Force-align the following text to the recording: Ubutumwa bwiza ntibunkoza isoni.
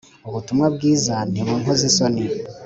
Ubutumwa 0.27 0.65
bwiza 0.75 1.15
ntibunkoza 1.31 1.83
isoni. 1.89 2.23